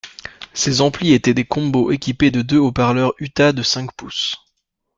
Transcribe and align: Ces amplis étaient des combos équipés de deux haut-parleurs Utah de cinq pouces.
Ces 0.55 0.81
amplis 0.81 1.13
étaient 1.13 1.35
des 1.35 1.45
combos 1.45 1.91
équipés 1.91 2.31
de 2.31 2.41
deux 2.41 2.57
haut-parleurs 2.57 3.13
Utah 3.19 3.51
de 3.51 3.61
cinq 3.61 3.91
pouces. 3.93 4.35